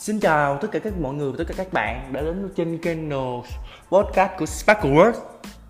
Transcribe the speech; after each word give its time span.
Xin 0.00 0.20
chào 0.20 0.56
tất 0.56 0.68
cả 0.72 0.78
các 0.78 0.92
mọi 1.00 1.14
người 1.14 1.32
và 1.32 1.34
tất 1.38 1.44
cả 1.48 1.54
các 1.56 1.72
bạn 1.72 2.12
đã 2.12 2.20
đến 2.20 2.48
trên 2.56 2.78
kênh 2.78 3.10
podcast 3.90 4.30
của 4.38 4.46
Sparkle 4.46 4.90
World. 4.90 5.12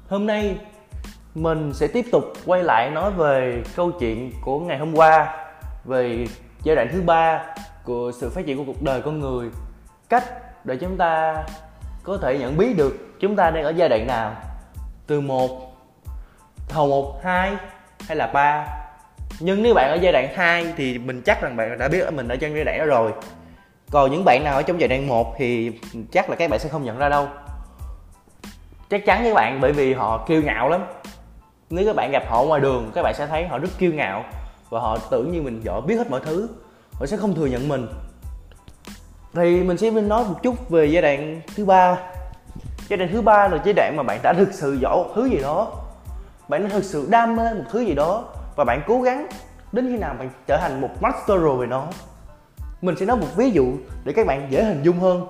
Hôm 0.09 0.27
nay 0.27 0.59
mình 1.35 1.75
sẽ 1.75 1.87
tiếp 1.87 2.05
tục 2.13 2.25
quay 2.47 2.63
lại 2.63 2.91
nói 2.91 3.11
về 3.11 3.63
câu 3.77 3.91
chuyện 4.01 4.33
của 4.45 4.61
ngày 4.61 4.79
hôm 4.79 4.95
qua, 4.95 5.47
về 5.85 6.27
giai 6.63 6.77
đoạn 6.77 6.89
thứ 6.93 7.03
ba 7.03 7.45
của 7.85 8.13
sự 8.21 8.31
phát 8.31 8.47
triển 8.47 8.59
của 8.59 8.65
cuộc 8.67 8.83
đời 8.83 9.03
con 9.03 9.21
người. 9.21 9.51
Cách 10.09 10.25
để 10.65 10.77
chúng 10.77 10.97
ta 10.97 11.45
có 12.03 12.19
thể 12.23 12.39
nhận 12.39 12.57
biết 12.57 12.77
được 12.77 12.97
chúng 13.21 13.37
ta 13.37 13.51
đang 13.51 13.65
ở 13.65 13.71
giai 13.71 13.89
đoạn 13.89 14.07
nào, 14.07 14.35
từ 15.07 15.21
một, 15.21 15.77
thầu 16.69 16.89
một, 16.89 17.21
hai 17.25 17.57
hay 18.09 18.17
là 18.17 18.27
ba. 18.27 18.67
Nhưng 19.41 19.63
nếu 19.63 19.75
bạn 19.75 19.91
ở 19.91 19.95
giai 19.95 20.13
đoạn 20.13 20.29
2 20.35 20.75
thì 20.77 20.99
mình 20.99 21.23
chắc 21.25 21.43
rằng 21.43 21.57
bạn 21.57 21.79
đã 21.79 21.89
biết 21.89 22.13
mình 22.13 22.29
ở 22.29 22.37
trong 22.37 22.55
giai 22.55 22.65
đoạn 22.65 22.79
đó 22.79 22.85
rồi 22.85 23.13
còn 23.91 24.11
những 24.11 24.25
bạn 24.25 24.45
nào 24.45 24.55
ở 24.55 24.63
trong 24.63 24.81
giai 24.81 24.89
đoạn 24.89 25.09
1 25.09 25.35
thì 25.39 25.73
chắc 26.13 26.31
là 26.31 26.37
các 26.37 26.51
bạn 26.51 26.61
sẽ 26.61 26.69
không 26.69 26.85
nhận 26.85 26.99
ra 26.99 27.09
đâu. 27.09 27.29
Chắc 28.91 29.07
chắn 29.07 29.23
với 29.23 29.35
bạn, 29.35 29.61
bởi 29.61 29.73
vì 29.73 29.95
họ 29.95 30.25
kiêu 30.29 30.43
ngạo 30.43 30.69
lắm. 30.69 30.81
Nếu 31.71 31.87
các 31.87 31.97
bạn 31.97 32.11
gặp 32.11 32.23
họ 32.29 32.43
ngoài 32.43 32.61
đường, 32.61 32.91
các 32.95 33.03
bạn 33.03 33.15
sẽ 33.15 33.27
thấy 33.27 33.47
họ 33.47 33.59
rất 33.59 33.69
kiêu 33.79 33.93
ngạo 33.93 34.25
và 34.71 34.81
họ 34.81 34.99
tưởng 35.11 35.33
như 35.33 35.43
mình 35.43 35.61
giỏi, 35.65 35.81
biết 35.81 35.97
hết 35.97 36.11
mọi 36.11 36.21
thứ. 36.25 36.49
Họ 36.93 37.07
sẽ 37.07 37.17
không 37.17 37.35
thừa 37.35 37.47
nhận 37.47 37.69
mình. 37.69 37.87
Thì 39.35 39.63
mình 39.63 39.77
sẽ 39.77 39.91
nói 39.91 40.25
một 40.25 40.43
chút 40.43 40.71
về 40.71 40.87
giai 40.87 41.03
đoạn 41.03 41.41
thứ 41.57 41.65
ba. 41.65 41.97
Giai 42.89 42.97
đoạn 42.97 43.11
thứ 43.13 43.23
ba 43.23 43.49
là 43.49 43.59
giai 43.65 43.73
đoạn 43.73 43.97
mà 43.97 44.03
bạn 44.03 44.21
đã 44.23 44.33
thực 44.33 44.53
sự 44.53 44.79
giỏi 44.81 44.97
một 44.97 45.11
thứ 45.15 45.27
gì 45.27 45.39
đó. 45.39 45.73
Bạn 46.49 46.63
đã 46.63 46.69
thực 46.69 46.85
sự 46.85 47.07
đam 47.11 47.37
mê 47.37 47.55
một 47.55 47.65
thứ 47.71 47.81
gì 47.81 47.95
đó 47.95 48.25
và 48.57 48.65
bạn 48.65 48.83
cố 48.87 49.03
gắng 49.03 49.27
đến 49.73 49.89
khi 49.89 49.99
nào 49.99 50.15
bạn 50.19 50.31
trở 50.47 50.57
thành 50.57 50.81
một 50.81 50.91
master 51.01 51.41
rồi 51.41 51.57
về 51.57 51.67
nó 51.67 51.87
mình 52.83 52.97
sẽ 52.97 53.07
nói 53.07 53.17
một 53.17 53.27
ví 53.37 53.51
dụ 53.51 53.73
để 54.05 54.13
các 54.13 54.27
bạn 54.27 54.47
dễ 54.51 54.65
hình 54.65 54.83
dung 54.83 54.99
hơn. 54.99 55.27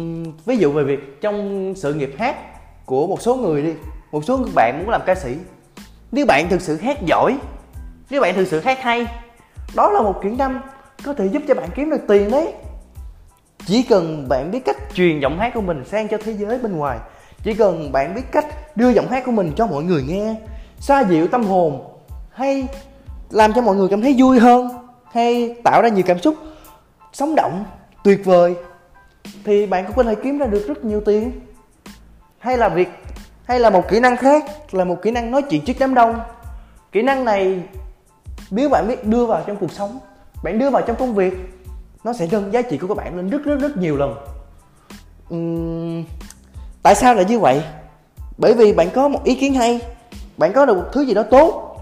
Uhm, 0.00 0.24
ví 0.46 0.56
dụ 0.56 0.72
về 0.72 0.84
việc 0.84 1.20
trong 1.20 1.72
sự 1.76 1.94
nghiệp 1.94 2.14
hát 2.18 2.36
của 2.86 3.06
một 3.06 3.22
số 3.22 3.34
người 3.34 3.62
đi 3.62 3.72
một 4.12 4.24
số 4.24 4.46
bạn 4.54 4.78
muốn 4.78 4.88
làm 4.88 5.00
ca 5.06 5.14
sĩ 5.14 5.36
nếu 6.12 6.26
bạn 6.26 6.48
thực 6.48 6.60
sự 6.60 6.76
hát 6.76 6.98
giỏi 7.06 7.38
nếu 8.10 8.20
bạn 8.20 8.34
thực 8.34 8.48
sự 8.48 8.60
hát 8.60 8.78
hay 8.82 9.06
đó 9.74 9.90
là 9.90 10.02
một 10.02 10.20
kỹ 10.22 10.28
năng 10.28 10.60
có 11.04 11.14
thể 11.14 11.26
giúp 11.26 11.42
cho 11.48 11.54
bạn 11.54 11.68
kiếm 11.74 11.90
được 11.90 12.00
tiền 12.08 12.30
đấy. 12.30 12.54
Chỉ 13.66 13.82
cần 13.82 14.28
bạn 14.28 14.50
biết 14.50 14.64
cách 14.64 14.76
truyền 14.94 15.20
giọng 15.20 15.38
hát 15.38 15.54
của 15.54 15.60
mình 15.60 15.84
sang 15.84 16.08
cho 16.08 16.18
thế 16.24 16.32
giới 16.32 16.58
bên 16.58 16.76
ngoài 16.76 16.98
chỉ 17.44 17.54
cần 17.54 17.92
bạn 17.92 18.14
biết 18.14 18.32
cách 18.32 18.76
đưa 18.76 18.90
giọng 18.90 19.08
hát 19.08 19.22
của 19.26 19.32
mình 19.32 19.52
cho 19.56 19.66
mọi 19.66 19.82
người 19.82 20.02
nghe 20.02 20.36
xoa 20.78 21.04
dịu 21.04 21.28
tâm 21.28 21.44
hồn 21.44 21.84
hay 22.30 22.68
làm 23.30 23.52
cho 23.52 23.62
mọi 23.62 23.76
người 23.76 23.88
cảm 23.88 24.02
thấy 24.02 24.14
vui 24.18 24.38
hơn 24.38 24.81
hay 25.12 25.56
tạo 25.64 25.82
ra 25.82 25.88
nhiều 25.88 26.04
cảm 26.06 26.18
xúc 26.18 26.34
sống 27.12 27.34
động 27.34 27.64
tuyệt 28.04 28.24
vời 28.24 28.54
thì 29.44 29.66
bạn 29.66 29.86
cũng 29.86 29.96
có 29.96 30.02
thể 30.02 30.14
kiếm 30.14 30.38
ra 30.38 30.46
được 30.46 30.64
rất 30.68 30.84
nhiều 30.84 31.00
tiền. 31.00 31.40
Hay 32.38 32.56
là 32.56 32.68
việc 32.68 32.88
hay 33.44 33.60
là 33.60 33.70
một 33.70 33.88
kỹ 33.88 34.00
năng 34.00 34.16
khác 34.16 34.44
là 34.74 34.84
một 34.84 35.02
kỹ 35.02 35.10
năng 35.10 35.30
nói 35.30 35.42
chuyện 35.42 35.64
trước 35.64 35.76
đám 35.78 35.94
đông. 35.94 36.20
Kỹ 36.92 37.02
năng 37.02 37.24
này 37.24 37.62
nếu 38.50 38.68
bạn 38.68 38.88
biết 38.88 39.06
đưa 39.06 39.26
vào 39.26 39.42
trong 39.46 39.56
cuộc 39.56 39.72
sống 39.72 39.98
bạn 40.42 40.58
đưa 40.58 40.70
vào 40.70 40.82
trong 40.82 40.96
công 40.96 41.14
việc 41.14 41.34
nó 42.04 42.12
sẽ 42.12 42.28
nâng 42.30 42.52
giá 42.52 42.62
trị 42.62 42.78
của 42.78 42.86
các 42.88 42.96
bạn 42.96 43.16
lên 43.16 43.30
rất 43.30 43.44
rất 43.44 43.60
rất 43.60 43.76
nhiều 43.76 43.96
lần. 43.96 44.14
Uhm, 45.34 46.04
tại 46.82 46.94
sao 46.94 47.14
lại 47.14 47.24
như 47.24 47.38
vậy? 47.38 47.62
Bởi 48.38 48.54
vì 48.54 48.72
bạn 48.72 48.90
có 48.94 49.08
một 49.08 49.24
ý 49.24 49.34
kiến 49.34 49.54
hay 49.54 49.80
bạn 50.36 50.52
có 50.52 50.66
được 50.66 50.76
một 50.76 50.88
thứ 50.92 51.00
gì 51.00 51.14
đó 51.14 51.22
tốt 51.22 51.76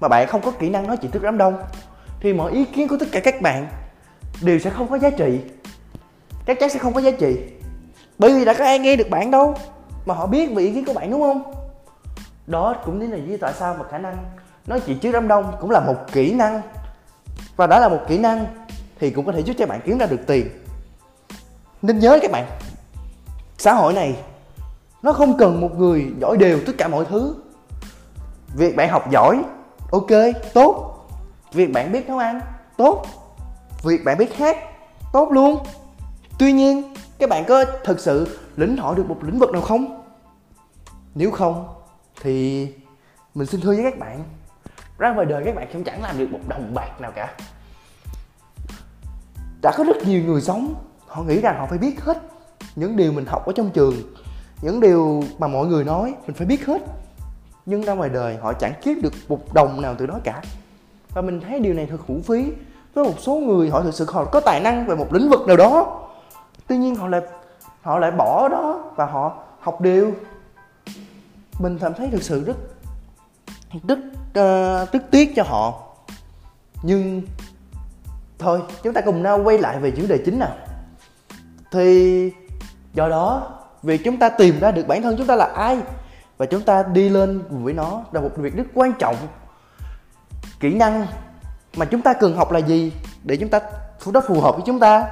mà 0.00 0.08
bạn 0.08 0.28
không 0.28 0.42
có 0.42 0.50
kỹ 0.50 0.70
năng 0.70 0.86
nói 0.86 0.96
chuyện 0.96 1.10
trước 1.10 1.22
đám 1.22 1.38
đông 1.38 1.58
thì 2.22 2.32
mọi 2.32 2.52
ý 2.52 2.64
kiến 2.64 2.88
của 2.88 2.96
tất 3.00 3.06
cả 3.12 3.20
các 3.20 3.42
bạn 3.42 3.68
đều 4.42 4.58
sẽ 4.58 4.70
không 4.70 4.88
có 4.88 4.98
giá 4.98 5.10
trị. 5.10 5.40
Chắc 6.46 6.60
chắn 6.60 6.70
sẽ 6.70 6.78
không 6.78 6.94
có 6.94 7.00
giá 7.00 7.10
trị. 7.10 7.36
Bởi 8.18 8.34
vì 8.34 8.44
đã 8.44 8.54
có 8.54 8.64
ai 8.64 8.78
nghe 8.78 8.96
được 8.96 9.10
bạn 9.10 9.30
đâu, 9.30 9.54
mà 10.06 10.14
họ 10.14 10.26
biết 10.26 10.54
về 10.54 10.62
ý 10.62 10.74
kiến 10.74 10.84
của 10.84 10.92
bạn, 10.92 11.10
đúng 11.10 11.20
không? 11.20 11.54
Đó 12.46 12.74
cũng 12.84 13.00
chính 13.00 13.10
là 13.10 13.16
lý 13.16 13.30
do 13.30 13.36
tại 13.40 13.52
sao 13.58 13.76
mà 13.78 13.84
khả 13.90 13.98
năng 13.98 14.16
nói 14.66 14.80
chuyện 14.80 14.98
trước 14.98 15.12
đám 15.12 15.28
đông 15.28 15.52
cũng 15.60 15.70
là 15.70 15.80
một 15.80 15.96
kỹ 16.12 16.32
năng. 16.32 16.62
Và 17.56 17.66
đó 17.66 17.78
là 17.78 17.88
một 17.88 18.00
kỹ 18.08 18.18
năng 18.18 18.46
thì 19.00 19.10
cũng 19.10 19.26
có 19.26 19.32
thể 19.32 19.40
giúp 19.40 19.54
cho 19.58 19.66
bạn 19.66 19.80
kiếm 19.84 19.98
ra 19.98 20.06
được 20.06 20.20
tiền. 20.26 20.46
Nên 21.82 21.98
nhớ 21.98 22.18
các 22.22 22.30
bạn, 22.30 22.46
xã 23.58 23.74
hội 23.74 23.92
này, 23.92 24.16
nó 25.02 25.12
không 25.12 25.38
cần 25.38 25.60
một 25.60 25.78
người 25.78 26.06
giỏi 26.20 26.36
đều 26.36 26.60
tất 26.66 26.72
cả 26.78 26.88
mọi 26.88 27.04
thứ. 27.04 27.36
Việc 28.54 28.76
bạn 28.76 28.88
học 28.88 29.10
giỏi, 29.10 29.42
ok, 29.90 30.10
tốt 30.54 30.91
việc 31.52 31.72
bạn 31.72 31.92
biết 31.92 32.08
nấu 32.08 32.18
ăn, 32.18 32.40
tốt. 32.76 33.06
Việc 33.82 34.04
bạn 34.04 34.18
biết 34.18 34.36
hát, 34.36 34.56
tốt 35.12 35.28
luôn. 35.32 35.64
Tuy 36.38 36.52
nhiên, 36.52 36.94
các 37.18 37.28
bạn 37.28 37.44
có 37.48 37.64
thực 37.84 38.00
sự 38.00 38.38
lĩnh 38.56 38.76
hội 38.76 38.96
được 38.96 39.08
một 39.08 39.18
lĩnh 39.22 39.38
vực 39.38 39.50
nào 39.50 39.62
không? 39.62 40.02
Nếu 41.14 41.30
không, 41.30 41.68
thì 42.20 42.66
mình 43.34 43.46
xin 43.46 43.60
thưa 43.60 43.74
với 43.74 43.82
các 43.82 43.98
bạn, 43.98 44.24
ra 44.98 45.12
ngoài 45.12 45.26
đời 45.26 45.42
các 45.44 45.54
bạn 45.54 45.68
không 45.72 45.84
chẳng 45.84 46.02
làm 46.02 46.18
được 46.18 46.28
một 46.30 46.40
đồng 46.48 46.74
bạc 46.74 47.00
nào 47.00 47.12
cả. 47.14 47.34
Đã 49.62 49.72
có 49.76 49.84
rất 49.84 49.96
nhiều 50.06 50.22
người 50.24 50.40
sống, 50.40 50.74
họ 51.06 51.22
nghĩ 51.22 51.40
rằng 51.40 51.58
họ 51.58 51.66
phải 51.66 51.78
biết 51.78 52.00
hết 52.04 52.22
những 52.76 52.96
điều 52.96 53.12
mình 53.12 53.26
học 53.26 53.46
ở 53.46 53.52
trong 53.56 53.70
trường, 53.70 53.94
những 54.62 54.80
điều 54.80 55.24
mà 55.38 55.46
mọi 55.46 55.66
người 55.66 55.84
nói 55.84 56.14
mình 56.26 56.34
phải 56.34 56.46
biết 56.46 56.66
hết. 56.66 56.82
Nhưng 57.66 57.82
ra 57.82 57.94
ngoài 57.94 58.10
đời 58.10 58.36
họ 58.36 58.52
chẳng 58.52 58.72
kiếm 58.82 59.00
được 59.02 59.12
một 59.28 59.54
đồng 59.54 59.80
nào 59.80 59.94
từ 59.98 60.06
đó 60.06 60.18
cả 60.24 60.42
và 61.14 61.22
mình 61.22 61.40
thấy 61.40 61.60
điều 61.60 61.74
này 61.74 61.86
thật 61.86 61.98
hữu 62.06 62.20
phí. 62.20 62.52
Với 62.94 63.04
một 63.04 63.14
số 63.18 63.34
người 63.34 63.70
họ 63.70 63.82
thực 63.82 63.94
sự 63.94 64.06
họ 64.08 64.24
có 64.24 64.40
tài 64.40 64.60
năng 64.60 64.86
về 64.86 64.94
một 64.94 65.12
lĩnh 65.12 65.30
vực 65.30 65.46
nào 65.46 65.56
đó. 65.56 66.00
Tuy 66.66 66.76
nhiên 66.76 66.94
họ 66.94 67.08
lại 67.08 67.20
họ 67.82 67.98
lại 67.98 68.10
bỏ 68.10 68.48
đó 68.48 68.84
và 68.96 69.06
họ 69.06 69.36
học 69.60 69.80
điều 69.80 70.12
mình 71.58 71.78
cảm 71.78 71.94
thấy 71.94 72.08
thực 72.12 72.22
sự 72.22 72.44
rất 72.44 72.56
rất 73.88 73.98
uh, 73.98 74.92
rất 74.92 75.10
tiếc 75.10 75.32
cho 75.36 75.42
họ. 75.42 75.82
Nhưng 76.82 77.22
thôi 78.38 78.62
chúng 78.82 78.94
ta 78.94 79.00
cùng 79.00 79.22
nhau 79.22 79.40
quay 79.44 79.58
lại 79.58 79.78
về 79.78 79.90
chủ 79.90 80.06
đề 80.08 80.18
chính 80.24 80.38
nào. 80.38 80.56
Thì 81.72 82.32
do 82.94 83.08
đó 83.08 83.48
việc 83.82 84.00
chúng 84.04 84.16
ta 84.16 84.28
tìm 84.28 84.60
ra 84.60 84.70
được 84.70 84.88
bản 84.88 85.02
thân 85.02 85.16
chúng 85.18 85.26
ta 85.26 85.36
là 85.36 85.44
ai 85.44 85.78
và 86.38 86.46
chúng 86.46 86.62
ta 86.62 86.82
đi 86.82 87.08
lên 87.08 87.42
với 87.50 87.72
nó 87.72 88.02
là 88.12 88.20
một 88.20 88.30
việc 88.36 88.56
rất 88.56 88.64
quan 88.74 88.92
trọng 88.98 89.16
kỹ 90.62 90.74
năng 90.74 91.06
mà 91.76 91.84
chúng 91.84 92.02
ta 92.02 92.12
cần 92.12 92.36
học 92.36 92.52
là 92.52 92.58
gì 92.58 92.92
để 93.24 93.36
chúng 93.36 93.48
ta 93.48 93.60
nó 94.06 94.20
phù 94.28 94.40
hợp 94.40 94.54
với 94.54 94.62
chúng 94.66 94.80
ta, 94.80 95.06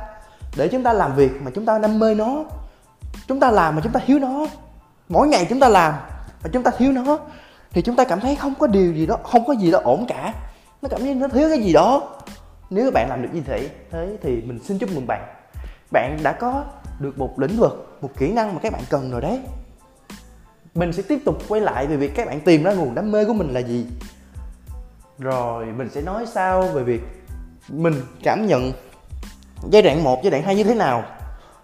để 0.56 0.68
chúng 0.68 0.82
ta 0.82 0.92
làm 0.92 1.14
việc 1.16 1.30
mà 1.42 1.50
chúng 1.54 1.66
ta 1.66 1.78
đam 1.78 1.98
mê 1.98 2.14
nó, 2.14 2.44
chúng 3.28 3.40
ta 3.40 3.50
làm 3.50 3.74
mà 3.74 3.80
chúng 3.84 3.92
ta 3.92 4.00
thiếu 4.06 4.18
nó, 4.18 4.46
mỗi 5.08 5.28
ngày 5.28 5.46
chúng 5.48 5.60
ta 5.60 5.68
làm 5.68 5.94
mà 6.44 6.50
chúng 6.52 6.62
ta 6.62 6.70
thiếu 6.78 6.92
nó, 6.92 7.18
thì 7.70 7.82
chúng 7.82 7.96
ta 7.96 8.04
cảm 8.04 8.20
thấy 8.20 8.36
không 8.36 8.54
có 8.54 8.66
điều 8.66 8.92
gì 8.92 9.06
đó, 9.06 9.16
không 9.24 9.44
có 9.46 9.52
gì 9.52 9.70
đó 9.70 9.80
ổn 9.84 10.06
cả. 10.08 10.34
Nó 10.82 10.88
cảm 10.88 11.00
thấy 11.00 11.14
nó 11.14 11.28
thiếu 11.28 11.48
cái 11.48 11.62
gì 11.62 11.72
đó. 11.72 12.02
Nếu 12.70 12.84
các 12.84 12.94
bạn 12.94 13.06
làm 13.08 13.22
được 13.22 13.28
như 13.32 13.40
thế 13.46 13.68
thế 13.90 14.16
thì 14.22 14.42
mình 14.46 14.58
xin 14.64 14.78
chúc 14.78 14.90
mừng 14.94 15.06
bạn. 15.06 15.20
Bạn 15.92 16.18
đã 16.22 16.32
có 16.32 16.64
được 16.98 17.18
một 17.18 17.38
lĩnh 17.38 17.56
vực, 17.56 17.98
một 18.00 18.10
kỹ 18.18 18.32
năng 18.32 18.54
mà 18.54 18.60
các 18.62 18.72
bạn 18.72 18.82
cần 18.90 19.10
rồi 19.10 19.20
đấy. 19.20 19.40
Mình 20.74 20.92
sẽ 20.92 21.02
tiếp 21.08 21.18
tục 21.24 21.38
quay 21.48 21.60
lại 21.60 21.86
về 21.86 21.96
việc 21.96 22.14
các 22.14 22.26
bạn 22.26 22.40
tìm 22.40 22.62
ra 22.62 22.72
nguồn 22.72 22.94
đam 22.94 23.12
mê 23.12 23.24
của 23.24 23.32
mình 23.32 23.54
là 23.54 23.60
gì 23.60 23.86
rồi 25.20 25.66
mình 25.66 25.88
sẽ 25.90 26.00
nói 26.00 26.26
sau 26.26 26.62
về 26.62 26.82
việc 26.82 27.00
mình 27.68 27.94
cảm 28.22 28.46
nhận 28.46 28.72
giai 29.70 29.82
đoạn 29.82 30.04
1, 30.04 30.20
giai 30.22 30.30
đoạn 30.30 30.42
2 30.42 30.54
như 30.54 30.64
thế 30.64 30.74
nào. 30.74 31.04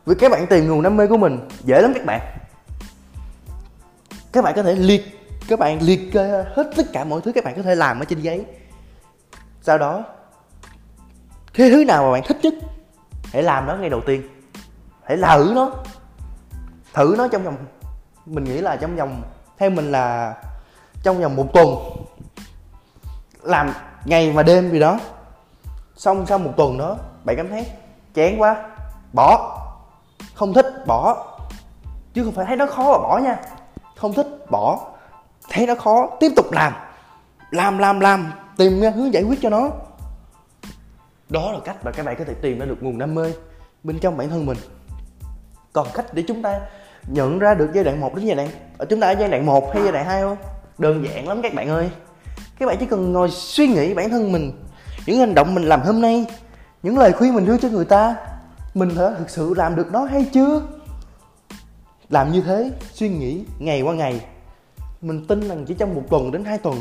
Vì 0.06 0.14
các 0.14 0.30
bạn 0.32 0.46
tìm 0.46 0.68
nguồn 0.68 0.82
đam 0.82 0.96
mê 0.96 1.06
của 1.06 1.16
mình 1.16 1.48
dễ 1.64 1.82
lắm 1.82 1.92
các 1.94 2.04
bạn. 2.06 2.20
Các 4.32 4.44
bạn 4.44 4.54
có 4.56 4.62
thể 4.62 4.74
liệt 4.74 5.16
các 5.48 5.58
bạn 5.58 5.82
liệt 5.82 6.12
kê 6.12 6.44
hết 6.54 6.70
tất 6.76 6.86
cả 6.92 7.04
mọi 7.04 7.20
thứ 7.20 7.32
các 7.32 7.44
bạn 7.44 7.54
có 7.56 7.62
thể 7.62 7.74
làm 7.74 7.98
ở 8.00 8.04
trên 8.04 8.20
giấy. 8.20 8.44
Sau 9.62 9.78
đó 9.78 10.04
cái 11.54 11.70
thứ 11.70 11.84
nào 11.84 12.02
mà 12.02 12.12
bạn 12.12 12.22
thích 12.26 12.36
nhất 12.42 12.54
hãy 13.32 13.42
làm 13.42 13.66
nó 13.66 13.76
ngay 13.76 13.90
đầu 13.90 14.00
tiên. 14.06 14.22
Hãy 15.04 15.16
thử 15.16 15.52
nó 15.54 15.70
thử 16.94 17.14
nó 17.18 17.28
trong 17.28 17.44
vòng 17.44 17.56
mình 18.26 18.44
nghĩ 18.44 18.60
là 18.60 18.76
trong 18.76 18.96
vòng 18.96 19.22
theo 19.58 19.70
mình 19.70 19.92
là 19.92 20.34
trong 21.02 21.20
vòng 21.20 21.36
một 21.36 21.52
tuần 21.52 21.66
làm 23.48 23.72
ngày 24.04 24.32
và 24.32 24.42
đêm 24.42 24.70
gì 24.70 24.78
đó. 24.78 25.00
Xong 25.96 26.26
sau 26.26 26.38
một 26.38 26.52
tuần 26.56 26.78
đó, 26.78 26.96
bạn 27.24 27.36
cảm 27.36 27.48
thấy 27.48 27.66
chán 28.14 28.40
quá, 28.40 28.56
bỏ. 29.12 29.58
Không 30.34 30.52
thích, 30.52 30.86
bỏ. 30.86 31.26
Chứ 32.14 32.24
không 32.24 32.32
phải 32.32 32.46
thấy 32.46 32.56
nó 32.56 32.66
khó 32.66 32.82
mà 32.92 32.98
bỏ 32.98 33.18
nha. 33.18 33.36
Không 33.96 34.12
thích, 34.12 34.50
bỏ. 34.50 34.80
Thấy 35.50 35.66
nó 35.66 35.74
khó, 35.74 36.08
tiếp 36.20 36.32
tục 36.36 36.52
làm. 36.52 36.72
Làm 37.50 37.78
làm 37.78 38.00
làm, 38.00 38.32
tìm 38.56 38.80
ra 38.80 38.90
hướng 38.90 39.12
giải 39.12 39.22
quyết 39.22 39.38
cho 39.42 39.50
nó. 39.50 39.70
Đó 41.28 41.52
là 41.52 41.58
cách 41.64 41.76
mà 41.84 41.90
các 41.90 42.06
bạn 42.06 42.16
có 42.18 42.24
thể 42.24 42.34
tìm 42.34 42.58
ra 42.58 42.66
được 42.66 42.76
nguồn 42.80 42.98
đam 42.98 43.14
mê 43.14 43.32
bên 43.82 43.98
trong 43.98 44.16
bản 44.16 44.28
thân 44.30 44.46
mình. 44.46 44.58
Còn 45.72 45.86
cách 45.94 46.06
để 46.12 46.24
chúng 46.28 46.42
ta 46.42 46.60
nhận 47.08 47.38
ra 47.38 47.54
được 47.54 47.70
giai 47.74 47.84
đoạn 47.84 48.00
1 48.00 48.14
đến 48.14 48.26
giai 48.26 48.36
đoạn, 48.36 48.48
ở 48.78 48.86
chúng 48.90 49.00
ta 49.00 49.06
ở 49.06 49.14
giai 49.18 49.28
đoạn 49.28 49.46
1 49.46 49.74
hay 49.74 49.82
giai 49.82 49.92
đoạn 49.92 50.04
2 50.04 50.22
không? 50.22 50.36
Đơn 50.78 51.04
giản 51.04 51.28
lắm 51.28 51.42
các 51.42 51.54
bạn 51.54 51.68
ơi 51.68 51.90
các 52.58 52.66
bạn 52.66 52.76
chỉ 52.80 52.86
cần 52.86 53.12
ngồi 53.12 53.30
suy 53.30 53.66
nghĩ 53.66 53.94
bản 53.94 54.10
thân 54.10 54.32
mình, 54.32 54.52
những 55.06 55.18
hành 55.18 55.34
động 55.34 55.54
mình 55.54 55.64
làm 55.64 55.82
hôm 55.82 56.00
nay, 56.00 56.26
những 56.82 56.98
lời 56.98 57.12
khuyên 57.12 57.34
mình 57.34 57.46
đưa 57.46 57.58
cho 57.58 57.68
người 57.68 57.84
ta, 57.84 58.16
mình 58.74 58.88
đã 58.96 59.14
thực 59.18 59.30
sự 59.30 59.54
làm 59.54 59.76
được 59.76 59.92
nó 59.92 60.04
hay 60.04 60.24
chưa? 60.32 60.62
Làm 62.08 62.32
như 62.32 62.40
thế, 62.40 62.70
suy 62.92 63.08
nghĩ 63.08 63.44
ngày 63.58 63.82
qua 63.82 63.94
ngày. 63.94 64.20
Mình 65.00 65.26
tin 65.26 65.48
rằng 65.48 65.64
chỉ 65.64 65.74
trong 65.74 65.94
một 65.94 66.02
tuần 66.10 66.32
đến 66.32 66.44
hai 66.44 66.58
tuần, 66.58 66.80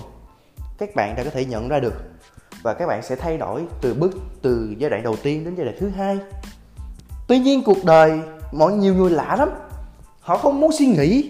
các 0.77 0.95
bạn 0.95 1.15
đã 1.15 1.23
có 1.23 1.29
thể 1.29 1.45
nhận 1.45 1.67
ra 1.67 1.79
được. 1.79 1.93
Và 2.61 2.73
các 2.73 2.87
bạn 2.87 3.03
sẽ 3.03 3.15
thay 3.15 3.37
đổi 3.37 3.65
từ 3.81 3.93
bước, 3.93 4.11
từ 4.41 4.75
giai 4.77 4.89
đoạn 4.89 5.03
đầu 5.03 5.15
tiên 5.23 5.43
đến 5.43 5.55
giai 5.55 5.65
đoạn 5.65 5.77
thứ 5.79 5.89
hai. 5.89 6.19
Tuy 7.27 7.39
nhiên 7.39 7.63
cuộc 7.63 7.85
đời, 7.85 8.19
mọi 8.51 8.73
nhiều 8.73 8.95
người 8.95 9.11
lạ 9.11 9.35
lắm. 9.39 9.49
Họ 10.19 10.37
không 10.37 10.59
muốn 10.59 10.71
suy 10.71 10.85
nghĩ. 10.85 11.29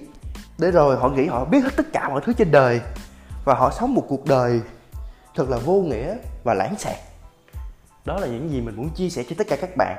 Để 0.58 0.72
rồi 0.72 0.98
họ 0.98 1.10
nghĩ 1.10 1.26
họ 1.26 1.46
biết 1.46 1.64
hết 1.64 1.72
tất 1.76 1.94
cả 1.94 2.10
mọi 2.10 2.22
thứ 2.26 2.34
trên 2.34 2.52
đời 2.52 2.82
và 3.46 3.54
họ 3.54 3.72
sống 3.80 3.94
một 3.94 4.06
cuộc 4.08 4.26
đời 4.26 4.62
thật 5.36 5.50
là 5.50 5.58
vô 5.58 5.74
nghĩa 5.74 6.16
và 6.44 6.54
lãng 6.54 6.76
xẹt. 6.78 6.98
Đó 8.06 8.20
là 8.20 8.28
những 8.28 8.50
gì 8.50 8.62
mình 8.62 8.76
muốn 8.76 8.90
chia 8.90 9.10
sẻ 9.10 9.24
cho 9.30 9.36
tất 9.38 9.48
cả 9.48 9.56
các 9.56 9.78
bạn 9.78 9.98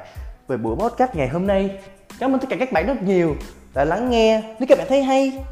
về 0.48 0.56
buổi 0.56 0.76
podcast 0.76 1.14
ngày 1.14 1.28
hôm 1.28 1.46
nay. 1.46 1.78
Cảm 2.18 2.34
ơn 2.34 2.40
tất 2.40 2.46
cả 2.50 2.56
các 2.58 2.72
bạn 2.72 2.86
rất 2.86 3.02
nhiều 3.02 3.36
đã 3.74 3.84
lắng 3.84 4.10
nghe. 4.10 4.42
Nếu 4.58 4.66
các 4.68 4.78
bạn 4.78 4.86
thấy 4.88 5.02
hay, 5.02 5.44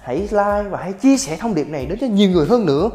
hãy 0.00 0.16
like 0.16 0.68
và 0.70 0.78
hãy 0.82 0.92
chia 0.92 1.16
sẻ 1.16 1.36
thông 1.36 1.54
điệp 1.54 1.68
này 1.68 1.86
đến 1.86 1.98
cho 2.00 2.06
nhiều 2.06 2.30
người 2.30 2.46
hơn 2.46 2.66
nữa 2.66 2.90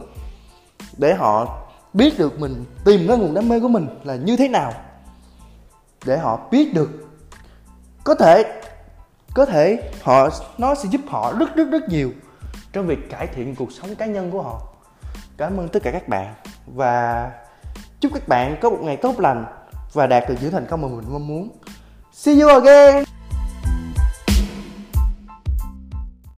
để 0.97 1.13
họ 1.13 1.61
biết 1.93 2.19
được 2.19 2.39
mình, 2.39 2.65
tìm 2.85 3.07
ra 3.07 3.15
nguồn 3.15 3.33
đam 3.33 3.49
mê 3.49 3.59
của 3.59 3.67
mình 3.67 3.87
là 4.03 4.15
như 4.15 4.37
thế 4.37 4.47
nào. 4.47 4.73
Để 6.05 6.17
họ 6.17 6.39
biết 6.51 6.73
được. 6.73 6.89
Có 8.03 8.15
thể 8.15 8.61
có 9.33 9.45
thể 9.45 9.91
họ, 10.01 10.29
nó 10.57 10.75
sẽ 10.75 10.89
giúp 10.89 11.01
họ 11.07 11.33
rất 11.39 11.55
rất 11.55 11.67
rất 11.71 11.89
nhiều 11.89 12.11
trong 12.73 12.87
việc 12.87 13.09
cải 13.09 13.27
thiện 13.27 13.55
cuộc 13.55 13.71
sống 13.71 13.95
cá 13.95 14.05
nhân 14.05 14.31
của 14.31 14.41
họ. 14.41 14.61
Cảm 15.37 15.57
ơn 15.57 15.67
tất 15.67 15.83
cả 15.83 15.91
các 15.91 16.07
bạn 16.07 16.33
và 16.75 17.31
chúc 17.99 18.13
các 18.13 18.27
bạn 18.27 18.57
có 18.61 18.69
một 18.69 18.79
ngày 18.81 18.97
tốt 18.97 19.19
lành 19.19 19.45
và 19.93 20.07
đạt 20.07 20.29
được 20.29 20.35
những 20.41 20.51
thành 20.51 20.65
công 20.69 20.81
mà 20.81 20.87
mình 20.87 21.05
mong 21.09 21.27
muốn. 21.27 21.49
See 22.13 22.39
you 22.39 22.49
again! 22.49 23.12